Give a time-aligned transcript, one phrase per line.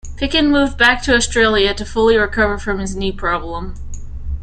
[0.17, 3.75] Picken moved back to Australia to fully recover from his knee problem.